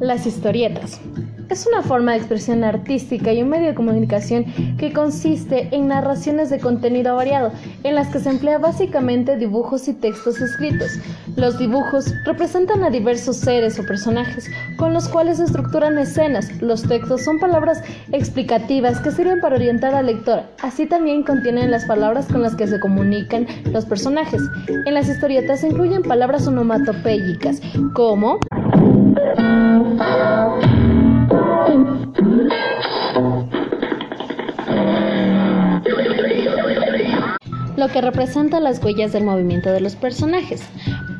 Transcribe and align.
Las 0.00 0.26
historietas. 0.26 1.00
Es 1.50 1.66
una 1.66 1.82
forma 1.82 2.12
de 2.12 2.18
expresión 2.18 2.64
artística 2.64 3.32
y 3.32 3.42
un 3.42 3.50
medio 3.50 3.68
de 3.68 3.74
comunicación 3.74 4.44
que 4.78 4.92
consiste 4.92 5.68
en 5.72 5.88
narraciones 5.88 6.48
de 6.48 6.58
contenido 6.58 7.14
variado, 7.16 7.52
en 7.82 7.94
las 7.94 8.08
que 8.08 8.18
se 8.18 8.30
emplea 8.30 8.58
básicamente 8.58 9.36
dibujos 9.36 9.86
y 9.86 9.92
textos 9.92 10.40
escritos. 10.40 10.98
Los 11.36 11.58
dibujos 11.58 12.12
representan 12.24 12.82
a 12.82 12.90
diversos 12.90 13.36
seres 13.36 13.78
o 13.78 13.84
personajes 13.84 14.50
con 14.78 14.94
los 14.94 15.08
cuales 15.08 15.36
se 15.36 15.44
estructuran 15.44 15.98
escenas. 15.98 16.50
Los 16.62 16.82
textos 16.82 17.22
son 17.22 17.38
palabras 17.38 17.82
explicativas 18.12 19.00
que 19.00 19.10
sirven 19.10 19.40
para 19.40 19.56
orientar 19.56 19.94
al 19.94 20.06
lector. 20.06 20.42
Así 20.62 20.86
también 20.86 21.24
contienen 21.24 21.70
las 21.70 21.84
palabras 21.84 22.26
con 22.26 22.42
las 22.42 22.54
que 22.54 22.66
se 22.66 22.80
comunican 22.80 23.46
los 23.66 23.84
personajes. 23.84 24.42
En 24.86 24.94
las 24.94 25.08
historietas 25.08 25.60
se 25.60 25.68
incluyen 25.68 26.02
palabras 26.02 26.46
onomatopéyicas 26.46 27.60
como 27.92 28.38
lo 37.76 37.88
que 37.88 38.00
representa 38.00 38.60
las 38.60 38.82
huellas 38.82 39.12
del 39.12 39.24
movimiento 39.24 39.70
de 39.70 39.80
los 39.80 39.94
personajes. 39.94 40.62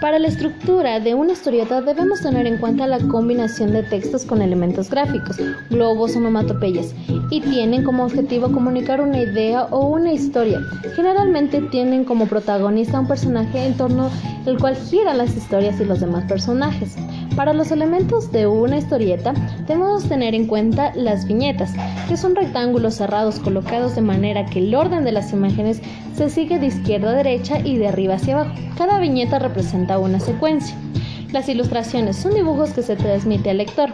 Para 0.00 0.18
la 0.18 0.28
estructura 0.28 1.00
de 1.00 1.14
una 1.14 1.32
historieta 1.32 1.80
debemos 1.80 2.20
tener 2.20 2.46
en 2.46 2.58
cuenta 2.58 2.86
la 2.86 2.98
combinación 2.98 3.72
de 3.72 3.82
textos 3.82 4.24
con 4.24 4.42
elementos 4.42 4.90
gráficos, 4.90 5.36
globos 5.70 6.14
o 6.14 6.18
onomatopeyas, 6.18 6.94
y 7.30 7.40
tienen 7.40 7.82
como 7.82 8.04
objetivo 8.04 8.52
comunicar 8.52 9.00
una 9.00 9.20
idea 9.20 9.64
o 9.64 9.88
una 9.88 10.12
historia. 10.12 10.60
Generalmente 10.94 11.60
tienen 11.70 12.04
como 12.04 12.26
protagonista 12.26 13.00
un 13.00 13.08
personaje 13.08 13.66
en 13.66 13.76
torno 13.76 14.10
al 14.46 14.58
cual 14.58 14.76
giran 14.76 15.18
las 15.18 15.36
historias 15.36 15.80
y 15.80 15.84
los 15.84 16.00
demás 16.00 16.24
personajes. 16.24 16.96
Para 17.36 17.52
los 17.52 17.70
elementos 17.70 18.32
de 18.32 18.46
una 18.46 18.78
historieta 18.78 19.34
debemos 19.68 20.08
tener 20.08 20.34
en 20.34 20.46
cuenta 20.46 20.94
las 20.94 21.26
viñetas, 21.26 21.74
que 22.08 22.16
son 22.16 22.34
rectángulos 22.34 22.94
cerrados 22.94 23.38
colocados 23.40 23.94
de 23.94 24.00
manera 24.00 24.46
que 24.46 24.60
el 24.60 24.74
orden 24.74 25.04
de 25.04 25.12
las 25.12 25.34
imágenes 25.34 25.82
se 26.14 26.30
sigue 26.30 26.58
de 26.58 26.68
izquierda 26.68 27.10
a 27.10 27.14
derecha 27.14 27.58
y 27.62 27.76
de 27.76 27.88
arriba 27.88 28.14
hacia 28.14 28.40
abajo. 28.40 28.54
Cada 28.78 28.98
viñeta 29.00 29.38
representa 29.38 29.98
una 29.98 30.18
secuencia. 30.18 30.74
Las 31.30 31.50
ilustraciones 31.50 32.16
son 32.16 32.32
dibujos 32.32 32.70
que 32.70 32.82
se 32.82 32.96
transmite 32.96 33.50
al 33.50 33.58
lector, 33.58 33.90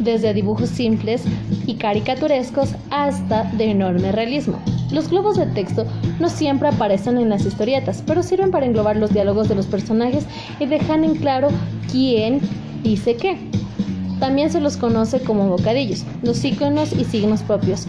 desde 0.00 0.34
dibujos 0.34 0.70
simples 0.70 1.22
y 1.66 1.74
caricaturescos 1.76 2.74
hasta 2.90 3.44
de 3.52 3.70
enorme 3.70 4.10
realismo. 4.10 4.58
Los 4.90 5.10
globos 5.10 5.36
de 5.36 5.46
texto 5.46 5.86
no 6.18 6.28
siempre 6.28 6.66
aparecen 6.66 7.18
en 7.18 7.28
las 7.28 7.46
historietas, 7.46 8.02
pero 8.04 8.24
sirven 8.24 8.50
para 8.50 8.66
englobar 8.66 8.96
los 8.96 9.12
diálogos 9.12 9.48
de 9.48 9.54
los 9.54 9.66
personajes 9.66 10.26
y 10.58 10.66
dejar 10.66 11.04
en 11.04 11.14
claro 11.14 11.50
quién 11.92 12.40
dice 12.82 13.16
que. 13.16 13.38
También 14.20 14.50
se 14.50 14.60
los 14.60 14.76
conoce 14.76 15.20
como 15.20 15.48
bocadillos. 15.48 16.04
Los 16.22 16.44
iconos 16.44 16.92
y 16.92 17.04
signos 17.04 17.42
propios 17.42 17.86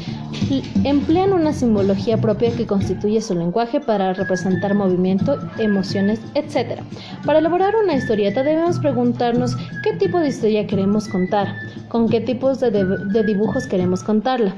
emplean 0.86 1.34
una 1.34 1.52
simbología 1.52 2.18
propia 2.18 2.56
que 2.56 2.66
constituye 2.66 3.22
su 3.22 3.36
lenguaje 3.36 3.82
para 3.82 4.14
representar 4.14 4.74
movimiento, 4.74 5.38
emociones, 5.58 6.22
etc. 6.36 6.82
Para 7.26 7.40
elaborar 7.40 7.76
una 7.76 7.96
historieta 7.96 8.44
debemos 8.44 8.80
preguntarnos 8.80 9.58
qué 9.84 9.94
tipo 9.94 10.20
de 10.20 10.30
historia 10.30 10.68
queremos 10.68 11.10
contar, 11.10 11.54
con 11.90 12.08
qué 12.08 12.22
tipos 12.22 12.62
de, 12.62 12.72
de 12.72 13.24
dibujos 13.24 13.68
queremos 13.68 14.02
contarla. 14.02 14.56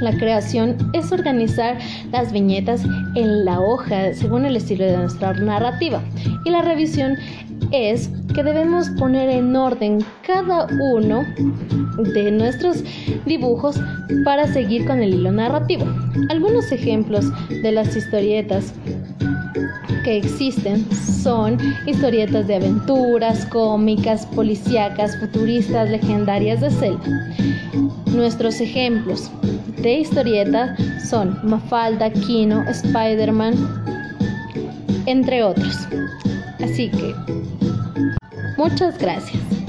La 0.00 0.16
creación 0.16 0.76
es 0.92 1.10
organizar 1.10 1.78
las 2.12 2.32
viñetas 2.32 2.84
en 3.16 3.44
la 3.44 3.58
hoja 3.58 4.14
según 4.14 4.44
el 4.44 4.56
estilo 4.56 4.84
de 4.84 4.96
nuestra 4.96 5.32
narrativa 5.32 6.00
y 6.44 6.50
la 6.50 6.62
revisión 6.62 7.16
es 7.70 8.10
que 8.34 8.42
debemos 8.42 8.88
poner 8.90 9.28
en 9.28 9.54
orden 9.54 9.98
cada 10.26 10.66
uno 10.92 11.24
de 12.14 12.30
nuestros 12.32 12.82
dibujos 13.26 13.80
para 14.24 14.46
seguir 14.46 14.86
con 14.86 15.00
el 15.00 15.14
hilo 15.14 15.32
narrativo. 15.32 15.84
Algunos 16.30 16.70
ejemplos 16.72 17.26
de 17.48 17.72
las 17.72 17.96
historietas 17.96 18.74
que 20.04 20.18
existen 20.18 20.84
son 20.92 21.58
historietas 21.86 22.46
de 22.46 22.56
aventuras, 22.56 23.46
cómicas, 23.46 24.26
policíacas, 24.26 25.16
futuristas, 25.18 25.88
legendarias 25.90 26.60
de 26.60 26.70
Zelda. 26.70 27.32
Nuestros 28.14 28.60
ejemplos 28.60 29.30
de 29.80 29.98
historieta 30.00 30.76
son 31.04 31.38
Mafalda, 31.42 32.10
Kino, 32.10 32.62
Spider-Man, 32.68 33.54
entre 35.06 35.42
otros. 35.42 35.88
Así 36.62 36.90
que, 36.90 37.14
muchas 38.56 38.98
gracias. 38.98 39.63